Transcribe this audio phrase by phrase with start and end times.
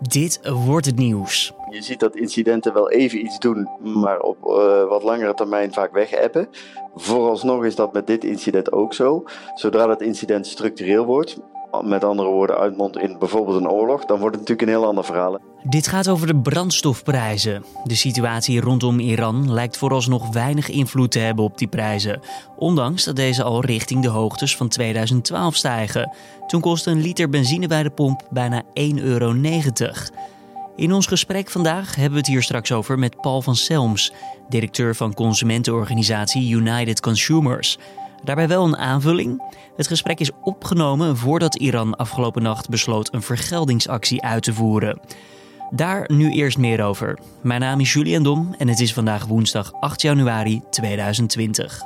[0.00, 1.52] Dit wordt het nieuws.
[1.70, 5.92] Je ziet dat incidenten wel even iets doen, maar op uh, wat langere termijn vaak
[5.92, 6.48] wegappen.
[6.94, 9.24] Vooralsnog is dat met dit incident ook zo.
[9.54, 11.38] Zodra het incident structureel wordt,
[11.84, 15.04] met andere woorden uitmondt in bijvoorbeeld een oorlog, dan wordt het natuurlijk een heel ander
[15.04, 15.38] verhaal.
[15.62, 17.64] Dit gaat over de brandstofprijzen.
[17.84, 22.20] De situatie rondom Iran lijkt vooralsnog weinig invloed te hebben op die prijzen,
[22.56, 26.12] ondanks dat deze al richting de hoogtes van 2012 stijgen.
[26.46, 28.68] Toen kostte een liter benzine bij de pomp bijna 1,90
[29.02, 29.34] euro.
[30.76, 34.12] In ons gesprek vandaag hebben we het hier straks over met Paul van Selms,
[34.48, 37.78] directeur van consumentenorganisatie United Consumers.
[38.24, 39.42] Daarbij wel een aanvulling.
[39.76, 45.00] Het gesprek is opgenomen voordat Iran afgelopen nacht besloot een vergeldingsactie uit te voeren.
[45.70, 47.18] Daar nu eerst meer over.
[47.42, 51.82] Mijn naam is Julian Dom en het is vandaag woensdag 8 januari 2020.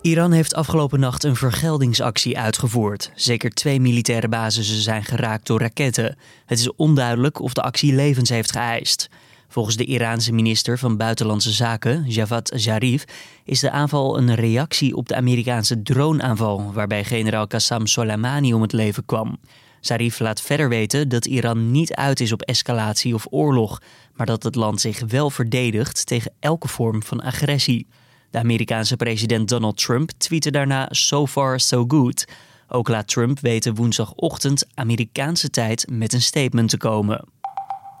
[0.00, 3.10] Iran heeft afgelopen nacht een vergeldingsactie uitgevoerd.
[3.14, 6.16] Zeker twee militaire basissen zijn geraakt door raketten.
[6.46, 9.08] Het is onduidelijk of de actie levens heeft geëist.
[9.48, 13.04] Volgens de Iraanse minister van Buitenlandse Zaken, Javad Zarif,
[13.44, 18.72] is de aanval een reactie op de Amerikaanse droneaanval, waarbij generaal Qassam Soleimani om het
[18.72, 19.38] leven kwam.
[19.80, 23.82] Zarif laat verder weten dat Iran niet uit is op escalatie of oorlog,
[24.14, 27.86] maar dat het land zich wel verdedigt tegen elke vorm van agressie.
[28.30, 32.24] De Amerikaanse president Donald Trump tweette daarna So far so good.
[32.68, 37.24] Ook laat Trump weten woensdagochtend Amerikaanse tijd met een statement te komen.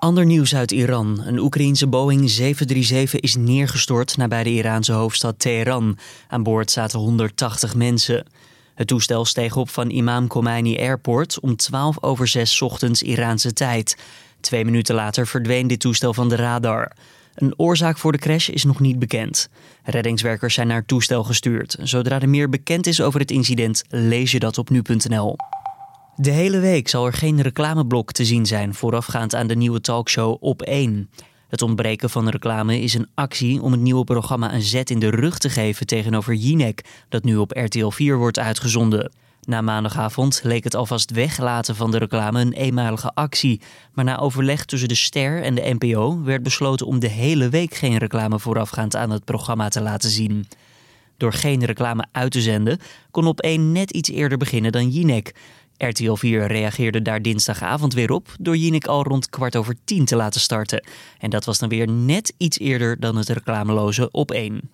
[0.06, 1.22] Ander nieuws uit Iran.
[1.24, 5.98] Een Oekraïense Boeing 737 is neergestort nabij de Iraanse hoofdstad Teheran.
[6.28, 8.26] Aan boord zaten 180 mensen.
[8.74, 13.96] Het toestel steeg op van Imam Khomeini Airport om 12 over 6 ochtends Iraanse tijd.
[14.40, 16.92] Twee minuten later verdween dit toestel van de radar.
[17.34, 19.48] Een oorzaak voor de crash is nog niet bekend.
[19.82, 21.76] Reddingswerkers zijn naar het toestel gestuurd.
[21.82, 25.36] Zodra er meer bekend is over het incident, lees je dat op nu.nl.
[26.18, 30.36] De hele week zal er geen reclameblok te zien zijn voorafgaand aan de nieuwe talkshow
[30.40, 31.10] Op 1.
[31.48, 35.10] Het ontbreken van reclame is een actie om het nieuwe programma een zet in de
[35.10, 39.12] rug te geven tegenover Jinek, dat nu op RTL 4 wordt uitgezonden.
[39.42, 43.60] Na maandagavond leek het alvast weglaten van de reclame een eenmalige actie.
[43.92, 47.74] Maar na overleg tussen de Ster en de NPO werd besloten om de hele week
[47.74, 50.46] geen reclame voorafgaand aan het programma te laten zien.
[51.16, 52.78] Door geen reclame uit te zenden
[53.10, 55.34] kon op 1 net iets eerder beginnen dan Jinek.
[55.78, 60.16] RTL 4 reageerde daar dinsdagavond weer op door Jinek al rond kwart over tien te
[60.16, 60.86] laten starten.
[61.18, 64.70] En dat was dan weer net iets eerder dan het reclameloze op 1.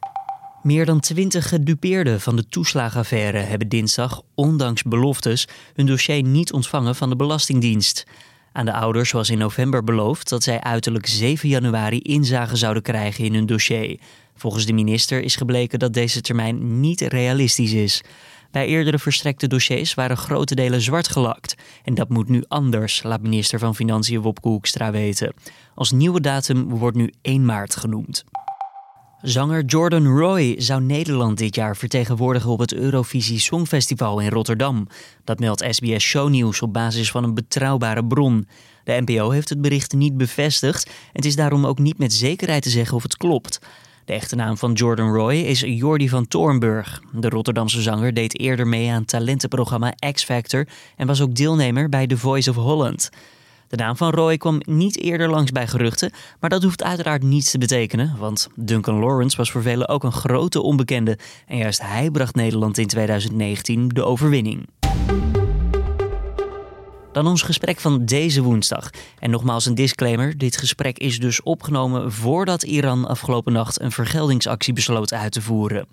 [0.62, 6.94] Meer dan twintig gedupeerden van de toeslagenaffaire hebben dinsdag, ondanks beloftes, hun dossier niet ontvangen
[6.94, 8.06] van de Belastingdienst.
[8.52, 13.24] Aan de ouders was in november beloofd dat zij uiterlijk 7 januari inzage zouden krijgen
[13.24, 13.98] in hun dossier.
[14.34, 18.02] Volgens de minister is gebleken dat deze termijn niet realistisch is.
[18.52, 21.54] Bij eerdere verstrekte dossiers waren grote delen zwart gelakt.
[21.84, 25.34] En dat moet nu anders, laat minister van Financiën Wopke Hoekstra weten.
[25.74, 28.24] Als nieuwe datum wordt nu 1 maart genoemd.
[29.22, 34.88] Zanger Jordan Roy zou Nederland dit jaar vertegenwoordigen op het Eurovisie Songfestival in Rotterdam.
[35.24, 38.48] Dat meldt SBS Shownieuws op basis van een betrouwbare bron.
[38.84, 42.62] De NPO heeft het bericht niet bevestigd en het is daarom ook niet met zekerheid
[42.62, 43.60] te zeggen of het klopt.
[44.12, 47.02] De echte naam van Jordan Roy is Jordi van Toornburg.
[47.12, 52.06] De Rotterdamse zanger deed eerder mee aan talentenprogramma X Factor en was ook deelnemer bij
[52.06, 53.10] The Voice of Holland.
[53.68, 57.50] De naam van Roy kwam niet eerder langs bij geruchten, maar dat hoeft uiteraard niets
[57.50, 62.10] te betekenen, want Duncan Lawrence was voor velen ook een grote onbekende en juist hij
[62.10, 64.66] bracht Nederland in 2019 de overwinning.
[67.12, 68.90] Dan ons gesprek van deze woensdag.
[69.18, 74.72] En nogmaals een disclaimer: dit gesprek is dus opgenomen voordat Iran afgelopen nacht een vergeldingsactie
[74.72, 75.86] besloot uit te voeren.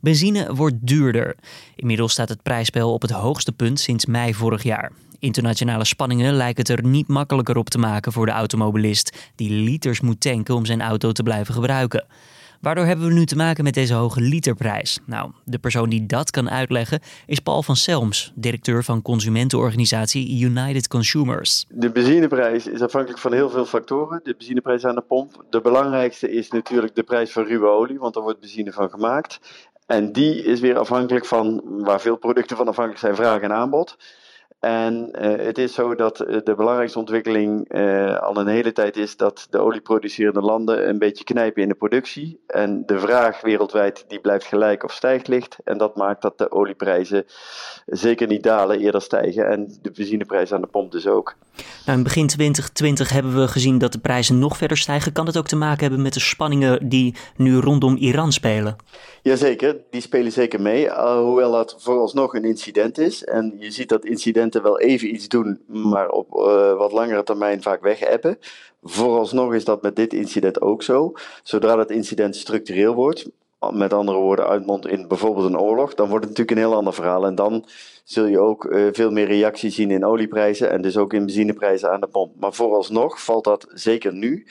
[0.00, 1.36] Benzine wordt duurder.
[1.76, 4.92] Inmiddels staat het prijsspel op het hoogste punt sinds mei vorig jaar.
[5.18, 10.00] Internationale spanningen lijken het er niet makkelijker op te maken voor de automobilist die liters
[10.00, 12.04] moet tanken om zijn auto te blijven gebruiken.
[12.60, 14.98] Waardoor hebben we nu te maken met deze hoge literprijs?
[15.06, 20.88] Nou, de persoon die dat kan uitleggen is Paul van Selms, directeur van consumentenorganisatie United
[20.88, 21.64] Consumers.
[21.68, 24.20] De benzineprijs is afhankelijk van heel veel factoren.
[24.22, 25.44] De benzineprijs aan de pomp.
[25.50, 29.38] De belangrijkste is natuurlijk de prijs van ruwe olie, want daar wordt benzine van gemaakt.
[29.86, 33.96] En die is weer afhankelijk van waar veel producten van afhankelijk zijn, vraag en aanbod.
[34.60, 38.96] En uh, het is zo dat eh, de belangrijkste ontwikkeling uh, al een hele tijd
[38.96, 42.40] is dat de olieproducerende landen een beetje knijpen in de productie.
[42.46, 45.56] En de vraag wereldwijd die blijft gelijk of stijgt licht.
[45.64, 47.24] En dat maakt dat de olieprijzen
[47.86, 49.48] zeker niet dalen, eerder stijgen.
[49.48, 51.34] En de benzineprijs aan de pomp dus ook.
[51.86, 55.12] Nou, in begin 2020 hebben we gezien dat de prijzen nog verder stijgen.
[55.12, 58.76] Kan het ook te maken hebben met de spanningen die nu rondom Iran spelen?
[59.22, 60.90] Jazeker, die spelen zeker mee.
[60.90, 63.24] hoewel dat vooralsnog een incident is.
[63.24, 66.30] En je ziet dat incidenten wel even iets doen, maar op
[66.78, 68.38] wat langere termijn vaak wegebben.
[68.82, 71.12] Vooralsnog is dat met dit incident ook zo.
[71.42, 73.30] Zodra dat incident structureel wordt,
[73.70, 76.94] met andere woorden uitmondt in bijvoorbeeld een oorlog, dan wordt het natuurlijk een heel ander
[76.94, 77.26] verhaal.
[77.26, 77.64] En dan
[78.04, 81.90] zul je ook uh, veel meer reactie zien in olieprijzen en dus ook in benzineprijzen
[81.90, 82.32] aan de pomp.
[82.40, 84.46] Maar vooralsnog valt dat zeker nu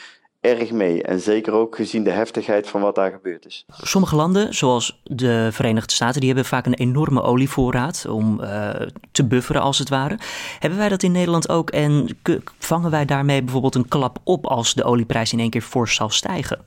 [0.45, 1.03] erg mee.
[1.03, 3.65] En zeker ook gezien de heftigheid van wat daar gebeurd is.
[3.68, 8.69] Sommige landen, zoals de Verenigde Staten, die hebben vaak een enorme olievoorraad om uh,
[9.12, 10.19] te bufferen als het ware.
[10.59, 12.18] Hebben wij dat in Nederland ook en
[12.59, 16.09] vangen wij daarmee bijvoorbeeld een klap op als de olieprijs in één keer fors zal
[16.09, 16.65] stijgen?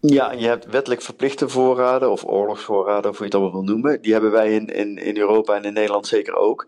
[0.00, 4.02] Ja, je hebt wettelijk verplichte voorraden of oorlogsvoorraden, of hoe je het allemaal wil noemen.
[4.02, 6.66] Die hebben wij in, in, in Europa en in Nederland zeker ook.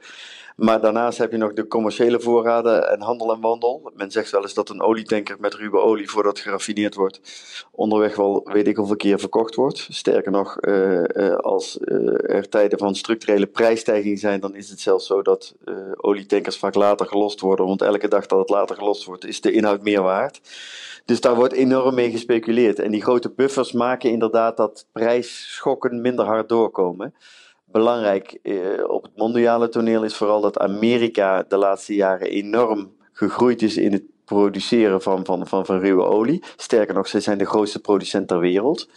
[0.63, 3.93] Maar daarnaast heb je nog de commerciële voorraden en handel en wandel.
[3.95, 7.21] Men zegt wel eens dat een olietanker met ruwe olie, voordat geraffineerd wordt,
[7.71, 9.87] onderweg wel weet ik hoeveel keer verkocht wordt.
[9.91, 14.81] Sterker nog, uh, uh, als uh, er tijden van structurele prijsstijging zijn, dan is het
[14.81, 15.55] zelfs zo dat
[15.97, 17.67] olietankers vaak later gelost worden.
[17.67, 20.41] Want elke dag dat het later gelost wordt, is de inhoud meer waard.
[21.05, 22.79] Dus daar wordt enorm mee gespeculeerd.
[22.79, 27.15] En die grote buffers maken inderdaad dat prijsschokken minder hard doorkomen.
[27.73, 28.55] Belangrijk eh,
[28.87, 33.93] op het mondiale toneel is vooral dat Amerika de laatste jaren enorm gegroeid is in
[33.93, 36.43] het produceren van, van, van, van ruwe olie.
[36.57, 38.89] Sterker nog, zij zijn de grootste producent ter wereld.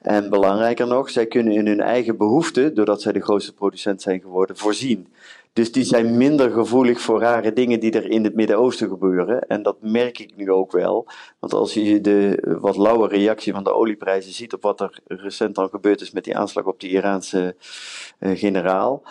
[0.00, 4.20] En belangrijker nog, zij kunnen in hun eigen behoeften, doordat zij de grootste producent zijn
[4.20, 5.06] geworden, voorzien.
[5.52, 9.48] Dus die zijn minder gevoelig voor rare dingen die er in het Midden-Oosten gebeuren.
[9.48, 11.06] En dat merk ik nu ook wel.
[11.38, 15.58] Want als je de wat lauwe reactie van de olieprijzen ziet op wat er recent
[15.58, 17.56] al gebeurd is met die aanslag op die Iraanse
[18.20, 19.02] uh, generaal.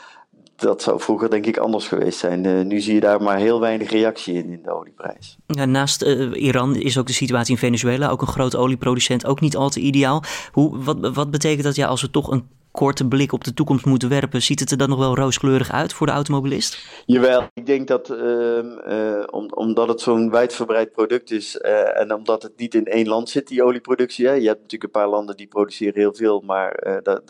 [0.55, 2.43] Dat zou vroeger denk ik anders geweest zijn.
[2.43, 5.37] Uh, nu zie je daar maar heel weinig reactie in, in de olieprijs.
[5.47, 9.39] Ja, naast uh, Iran is ook de situatie in Venezuela, ook een groot olieproducent, ook
[9.39, 10.23] niet al te ideaal.
[10.51, 13.85] Hoe, wat, wat betekent dat ja, als we toch een korte blik op de toekomst
[13.85, 17.03] moeten werpen, ziet het er dan nog wel rooskleurig uit voor de automobilist?
[17.05, 22.43] Jawel, ik denk dat uh, om, omdat het zo'n wijdverbreid product is uh, en omdat
[22.43, 24.27] het niet in één land zit, die olieproductie.
[24.27, 24.33] Hè.
[24.33, 27.21] Je hebt natuurlijk een paar landen die produceren heel veel, maar dat,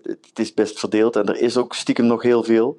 [0.00, 2.78] het is best verdeeld en er is ook stiekem nog heel veel.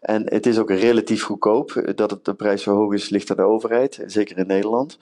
[0.00, 1.92] En het is ook relatief goedkoop.
[1.94, 4.98] Dat het de prijs zo hoog is, ligt aan de overheid, zeker in Nederland.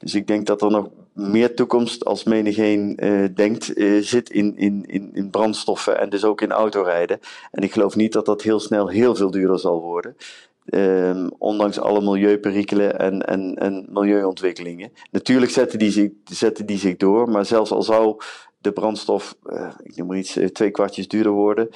[0.00, 4.56] Dus ik denk dat er nog meer toekomst als menigeen uh, denkt uh, zit in,
[4.56, 7.20] in, in, in brandstoffen en dus ook in autorijden.
[7.50, 10.16] En ik geloof niet dat dat heel snel heel veel duurder zal worden.
[10.64, 14.92] Uh, ondanks alle milieuperikelen en, en, en milieuontwikkelingen.
[15.10, 18.16] Natuurlijk zetten die, zich, zetten die zich door, maar zelfs al zou
[18.58, 21.68] de brandstof, uh, ik noem maar iets, twee kwartjes duurder worden,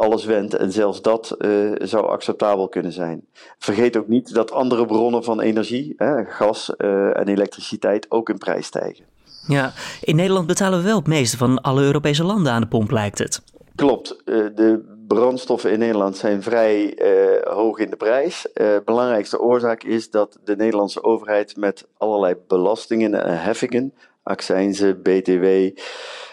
[0.00, 0.54] alles wendt.
[0.54, 3.24] En zelfs dat uh, zou acceptabel kunnen zijn.
[3.58, 8.38] Vergeet ook niet dat andere bronnen van energie, hè, gas uh, en elektriciteit, ook in
[8.38, 9.04] prijs stijgen.
[9.46, 12.90] Ja, in Nederland betalen we wel het meeste van alle Europese landen aan de pomp,
[12.90, 13.42] lijkt het.
[13.74, 14.22] Klopt.
[14.24, 16.98] Uh, de brandstoffen in Nederland zijn vrij
[17.44, 18.46] hoog in de prijs.
[18.84, 23.94] belangrijkste oorzaak is dat de Nederlandse overheid met allerlei belastingen en heffingen,
[24.30, 25.44] accijnzen, BTW,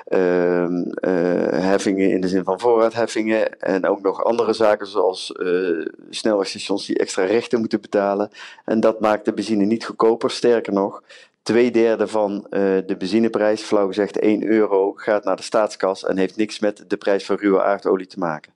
[0.08, 0.68] uh,
[1.52, 6.98] heffingen in de zin van voorraadheffingen en ook nog andere zaken zoals uh, snelwegstations die
[6.98, 8.30] extra rechten moeten betalen.
[8.66, 11.04] En dat maakt de benzine niet goedkoper, sterker nog.
[11.42, 16.36] Twee derde van de benzineprijs, flauw gezegd 1 euro, gaat naar de staatskas en heeft
[16.36, 18.52] niks met de prijs van ruwe aardolie te maken.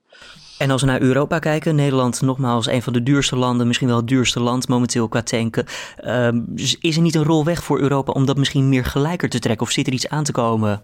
[0.61, 3.97] En als we naar Europa kijken, Nederland nogmaals een van de duurste landen, misschien wel
[3.97, 5.65] het duurste land momenteel qua tanken.
[6.03, 6.29] Uh,
[6.81, 9.65] is er niet een rol weg voor Europa om dat misschien meer gelijker te trekken
[9.65, 10.83] of zit er iets aan te komen?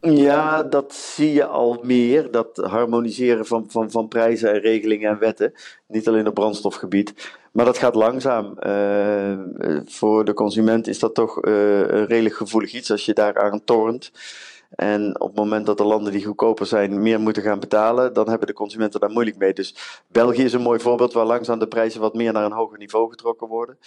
[0.00, 2.30] Ja, dat zie je al meer.
[2.30, 5.52] Dat harmoniseren van, van, van prijzen en regelingen en wetten.
[5.88, 7.38] Niet alleen op brandstofgebied.
[7.52, 8.56] Maar dat gaat langzaam.
[8.66, 9.38] Uh,
[9.84, 14.12] voor de consument is dat toch uh, een redelijk gevoelig iets als je daaraan tornt.
[14.74, 18.28] En op het moment dat de landen die goedkoper zijn meer moeten gaan betalen, dan
[18.28, 19.52] hebben de consumenten daar moeilijk mee.
[19.52, 19.74] Dus
[20.08, 23.10] België is een mooi voorbeeld waar langzaam de prijzen wat meer naar een hoger niveau
[23.10, 23.78] getrokken worden.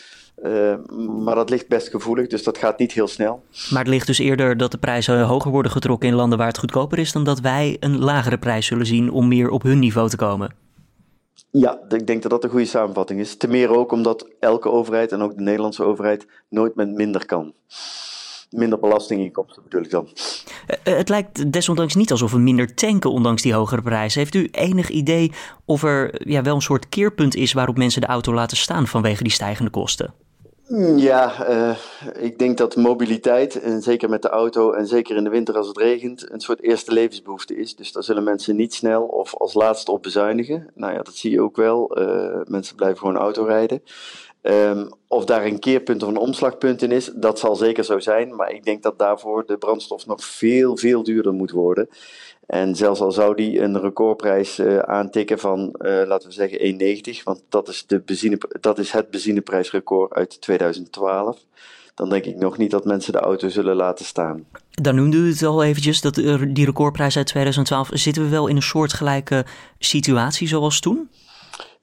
[0.43, 0.75] Uh,
[1.23, 3.43] maar dat ligt best gevoelig, dus dat gaat niet heel snel.
[3.69, 6.57] Maar het ligt dus eerder dat de prijzen hoger worden getrokken in landen waar het
[6.57, 10.09] goedkoper is, dan dat wij een lagere prijs zullen zien om meer op hun niveau
[10.09, 10.55] te komen.
[11.51, 13.37] Ja, ik denk dat dat een goede samenvatting is.
[13.37, 17.53] Ten meer ook omdat elke overheid en ook de Nederlandse overheid nooit met minder kan
[18.49, 20.07] minder belastinginkomsten bedoel ik dan.
[20.67, 24.19] Eh, eh, het lijkt desondanks niet alsof we minder tanken ondanks die hogere prijzen.
[24.19, 25.31] Heeft u enig idee
[25.65, 29.23] of er ja, wel een soort keerpunt is waarop mensen de auto laten staan vanwege
[29.23, 30.13] die stijgende kosten?
[30.67, 31.77] Mm, ja, uh,
[32.19, 35.67] ik denk dat mobiliteit, en zeker met de auto en zeker in de winter als
[35.67, 37.75] het regent, een soort eerste levensbehoefte is.
[37.75, 40.71] Dus daar zullen mensen niet snel of als laatste op bezuinigen.
[40.75, 42.01] Nou ja, dat zie je ook wel.
[42.01, 43.81] Uh, mensen blijven gewoon auto rijden.
[44.47, 48.35] Um, of daar een keerpunt of een omslagpunt in is, dat zal zeker zo zijn.
[48.35, 51.89] Maar ik denk dat daarvoor de brandstof nog veel, veel duurder moet worden.
[52.45, 57.23] En zelfs al zou die een recordprijs uh, aantikken van, uh, laten we zeggen, 1,90,
[57.23, 61.37] want dat is, de benzine, dat is het benzineprijsrecord uit 2012
[61.95, 64.45] dan denk ik nog niet dat mensen de auto zullen laten staan.
[64.71, 66.15] Dan noemde u het al eventjes, dat
[66.49, 67.89] die recordprijs uit 2012.
[67.91, 69.45] Zitten we wel in een soortgelijke
[69.79, 71.09] situatie zoals toen?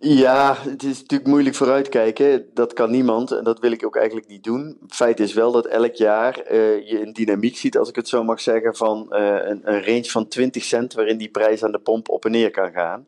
[0.05, 2.47] Ja, het is natuurlijk moeilijk vooruitkijken.
[2.55, 4.79] Dat kan niemand en dat wil ik ook eigenlijk niet doen.
[4.89, 8.25] Feit is wel dat elk jaar uh, je een dynamiek ziet, als ik het zo
[8.25, 11.79] mag zeggen, van uh, een, een range van 20 cent waarin die prijs aan de
[11.79, 13.07] pomp op en neer kan gaan.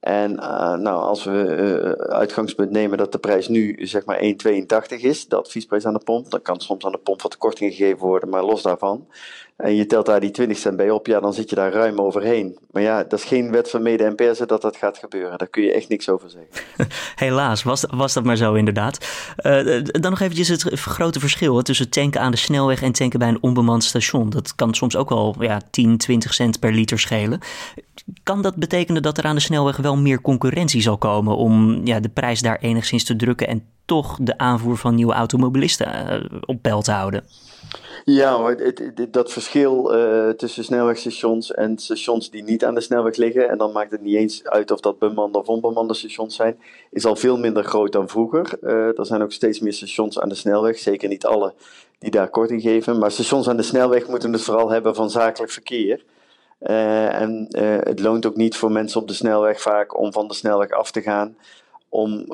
[0.00, 5.28] En uh, nou, als we uitgangspunt nemen dat de prijs nu zeg maar 1,82 is,
[5.28, 8.28] de adviesprijs aan de pomp, dan kan soms aan de pomp wat korting gegeven worden,
[8.28, 9.06] maar los daarvan.
[9.58, 12.00] En je telt daar die 20 cent bij op, ja, dan zit je daar ruim
[12.00, 12.58] overheen.
[12.70, 15.38] Maar ja, dat is geen wet van mede en persen dat dat gaat gebeuren.
[15.38, 16.66] Daar kun je echt niks over zeggen.
[17.26, 19.06] Helaas, was, was dat maar zo inderdaad.
[19.42, 23.28] Uh, dan nog eventjes het grote verschil tussen tanken aan de snelweg en tanken bij
[23.28, 24.30] een onbemand station.
[24.30, 27.40] Dat kan soms ook wel ja, 10, 20 cent per liter schelen.
[28.22, 32.00] Kan dat betekenen dat er aan de snelweg wel meer concurrentie zal komen om ja,
[32.00, 36.62] de prijs daar enigszins te drukken en toch de aanvoer van nieuwe automobilisten uh, op
[36.62, 37.24] peil te houden?
[38.04, 38.54] Ja,
[39.10, 43.72] dat verschil uh, tussen snelwegstations en stations die niet aan de snelweg liggen, en dan
[43.72, 46.58] maakt het niet eens uit of dat bemande of onbemande stations zijn,
[46.90, 48.58] is al veel minder groot dan vroeger.
[48.62, 51.54] Uh, er zijn ook steeds meer stations aan de snelweg, zeker niet alle
[51.98, 55.52] die daar korting geven, maar stations aan de snelweg moeten het vooral hebben van zakelijk
[55.52, 56.04] verkeer.
[56.60, 57.46] Uh, en
[57.84, 60.90] het loont ook niet voor mensen op de snelweg vaak om van de snelweg af
[60.90, 61.36] te gaan
[61.88, 62.24] om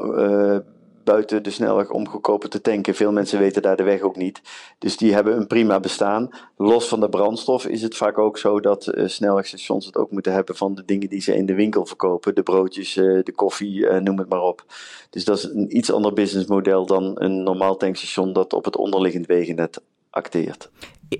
[1.04, 2.94] buiten de snelweg om goedkoper te tanken.
[2.94, 4.40] Veel mensen weten daar de weg ook niet.
[4.78, 6.28] Dus die hebben een prima bestaan.
[6.56, 10.32] Los van de brandstof is het vaak ook zo dat uh, snelwegstations het ook moeten
[10.32, 12.34] hebben van de dingen die ze in de winkel verkopen.
[12.34, 14.64] De broodjes, uh, de koffie, uh, noem het maar op.
[15.11, 19.26] Dus dat is een iets ander businessmodel dan een normaal tankstation dat op het onderliggend
[19.26, 20.70] wegennet acteert.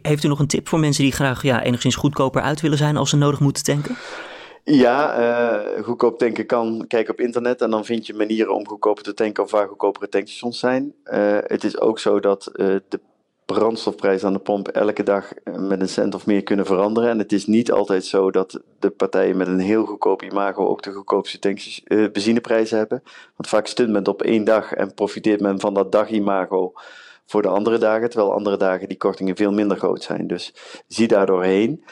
[0.03, 2.97] Heeft u nog een tip voor mensen die graag ja, enigszins goedkoper uit willen zijn
[2.97, 3.97] als ze nodig moeten tanken?
[4.65, 6.85] Ja, uh, goedkoop tanken kan.
[6.89, 10.09] Kijk op internet en dan vind je manieren om goedkoper te tanken of waar goedkopere
[10.09, 10.95] tankstations zijn.
[11.05, 13.01] Uh, het is ook zo dat uh, de
[13.45, 17.11] brandstofprijs aan de pomp elke dag met een cent of meer kunnen veranderen.
[17.11, 20.83] En het is niet altijd zo dat de partijen met een heel goedkoop imago ook
[20.83, 21.39] de goedkoopste
[22.13, 23.03] benzineprijzen hebben.
[23.37, 26.73] Want vaak stunt men op één dag en profiteert men van dat dagimago
[27.27, 30.27] voor de andere dagen, terwijl andere dagen die kortingen veel minder groot zijn.
[30.27, 30.55] Dus
[30.87, 31.85] zie daar doorheen.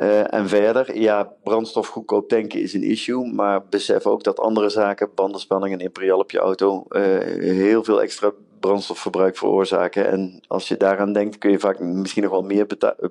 [0.00, 4.68] Uh, en verder, ja, brandstof goedkoop tanken is een issue, maar besef ook dat andere
[4.68, 7.02] zaken, bandenspanning en imperial op je auto, uh,
[7.40, 8.32] heel veel extra
[8.66, 10.10] brandstofverbruik veroorzaken.
[10.10, 12.66] En als je daaraan denkt, kun je vaak misschien nog wel meer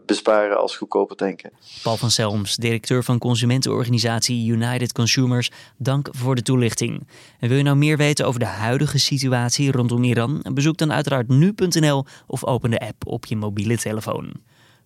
[0.05, 1.51] besparen als goedkoper tanken.
[1.83, 7.07] Paul van Selms, directeur van consumentenorganisatie United Consumers, dank voor de toelichting.
[7.39, 10.45] En wil je nou meer weten over de huidige situatie rondom Iran?
[10.53, 14.33] Bezoek dan uiteraard nu.nl of open de app op je mobiele telefoon.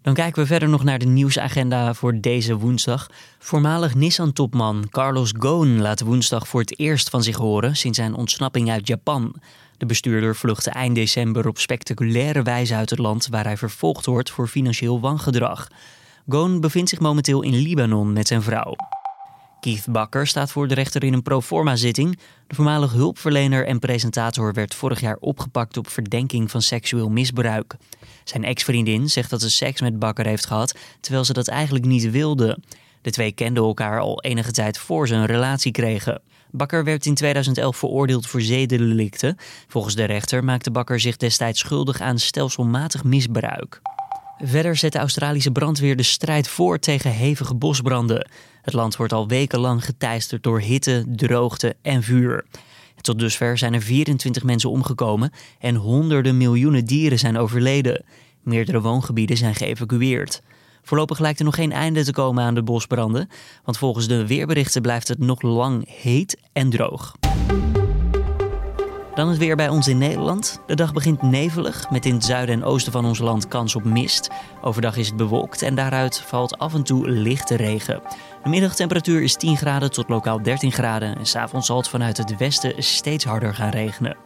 [0.02, 3.08] Dan kijken we verder nog naar de nieuwsagenda voor deze woensdag.
[3.40, 8.72] Voormalig Nissan-topman Carlos Ghosn laat woensdag voor het eerst van zich horen sinds zijn ontsnapping
[8.72, 9.36] uit Japan.
[9.78, 14.30] De bestuurder vluchtte eind december op spectaculaire wijze uit het land waar hij vervolgd wordt
[14.30, 15.68] voor financieel wangedrag.
[16.28, 18.76] Ghosn bevindt zich momenteel in Libanon met zijn vrouw.
[19.60, 22.20] Keith Bakker staat voor de rechter in een proforma-zitting.
[22.48, 27.76] De voormalig hulpverlener en presentator werd vorig jaar opgepakt op verdenking van seksueel misbruik.
[28.24, 32.12] Zijn ex-vriendin zegt dat ze seks met Bakker heeft gehad, terwijl ze dat eigenlijk niet
[32.12, 32.60] wilde.
[33.02, 36.22] De twee kenden elkaar al enige tijd voor ze een relatie kregen.
[36.58, 39.38] Bakker werd in 2011 veroordeeld voor zedendelicten.
[39.68, 43.82] Volgens de rechter maakte Bakker zich destijds schuldig aan stelselmatig misbruik.
[44.38, 48.30] Verder zet de Australische brandweer de strijd voort tegen hevige bosbranden.
[48.62, 52.46] Het land wordt al wekenlang geteisterd door hitte, droogte en vuur.
[53.02, 58.06] Tot dusver zijn er 24 mensen omgekomen en honderden miljoenen dieren zijn overleden.
[58.44, 60.42] Meerdere woongebieden zijn geëvacueerd.
[60.88, 63.30] Voorlopig lijkt er nog geen einde te komen aan de bosbranden,
[63.64, 67.16] want volgens de weerberichten blijft het nog lang heet en droog.
[69.16, 70.62] Dan het weer bij ons in Nederland.
[70.66, 73.84] De dag begint nevelig, met in het zuiden en oosten van ons land kans op
[73.84, 74.30] mist.
[74.62, 78.02] Overdag is het bewolkt en daaruit valt af en toe lichte regen.
[78.44, 82.38] De middagtemperatuur is 10 graden tot lokaal 13 graden en s'avonds zal het vanuit het
[82.38, 84.18] westen steeds harder gaan regenen.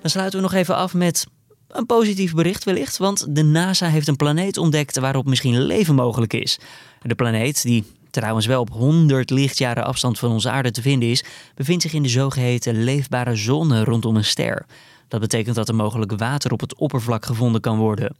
[0.00, 1.26] Dan sluiten we nog even af met
[1.68, 6.32] een positief bericht wellicht, want de NASA heeft een planeet ontdekt waarop misschien leven mogelijk
[6.32, 6.58] is.
[7.02, 11.24] De planeet, die trouwens wel op 100 lichtjaren afstand van onze aarde te vinden is,
[11.54, 14.66] bevindt zich in de zogeheten leefbare zone rondom een ster.
[15.08, 18.16] Dat betekent dat er mogelijk water op het oppervlak gevonden kan worden.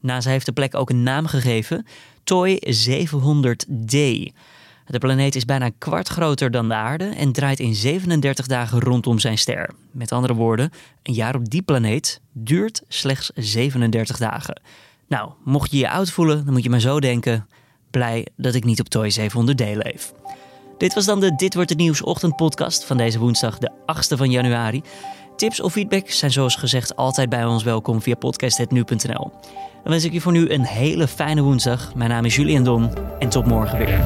[0.00, 1.86] NASA heeft de plek ook een naam gegeven,
[2.24, 3.96] TOI 700D.
[4.88, 8.80] De planeet is bijna een kwart groter dan de aarde en draait in 37 dagen
[8.80, 9.70] rondom zijn ster.
[9.90, 10.70] Met andere woorden,
[11.02, 14.60] een jaar op die planeet duurt slechts 37 dagen.
[15.08, 17.46] Nou, mocht je je oud voelen, dan moet je maar zo denken:
[17.90, 20.12] blij dat ik niet op Toy 700D leef.
[20.78, 24.30] Dit was dan de Dit Wordt Het Nieuws ochtendpodcast van deze woensdag, de 8e van
[24.30, 24.82] januari.
[25.36, 29.30] Tips of feedback zijn zoals gezegd altijd bij ons welkom via podcast.nu.nl.
[29.82, 31.94] Dan wens ik je voor nu een hele fijne woensdag.
[31.94, 34.04] Mijn naam is Julian Don en tot morgen weer.